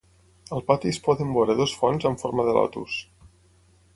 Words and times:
Al 0.55 0.63
pati 0.69 0.89
es 0.93 0.97
poden 1.07 1.35
veure 1.35 1.57
dos 1.59 1.75
fonts 1.81 2.09
amb 2.11 2.23
forma 2.23 2.45
de 2.49 2.57
lotus. 2.59 2.99